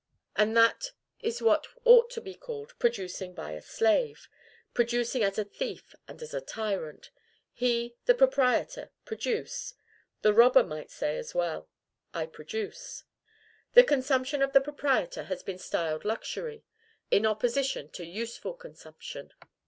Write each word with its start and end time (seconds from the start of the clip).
And 0.35 0.57
that 0.57 0.93
is 1.19 1.43
what 1.43 1.67
ought 1.85 2.09
to 2.09 2.21
be 2.21 2.33
called 2.33 2.73
PRODUCING 2.79 3.35
BY 3.35 3.51
A 3.51 3.61
SLAVE 3.61 4.27
PRODUCING 4.73 5.21
AS 5.21 5.37
A 5.37 5.43
THIEF 5.43 5.93
AND 6.07 6.19
AS 6.23 6.33
A 6.33 6.41
TYRANT. 6.41 7.11
He, 7.53 7.95
the 8.05 8.15
proprietor, 8.15 8.89
produce!... 9.05 9.75
The 10.23 10.33
robber 10.33 10.63
might 10.63 10.89
say, 10.89 11.19
as 11.19 11.35
well: 11.35 11.69
"I 12.15 12.25
produce." 12.25 13.03
The 13.73 13.83
consumption 13.83 14.41
of 14.41 14.53
the 14.53 14.61
proprietor 14.61 15.25
has 15.25 15.43
been 15.43 15.59
styled 15.59 16.03
luxury, 16.03 16.63
in 17.11 17.27
opposition 17.27 17.89
to 17.89 18.03
USEFUL 18.03 18.55
consumption. 18.55 19.31